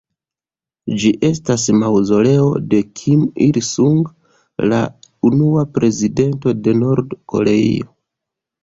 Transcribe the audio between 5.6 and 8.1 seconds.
prezidento de Nord-Koreio.